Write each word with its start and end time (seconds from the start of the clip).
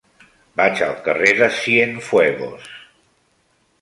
Vaig 0.61 0.81
al 0.85 0.95
carrer 1.09 1.33
de 1.41 1.49
Cienfuegos. 1.59 2.69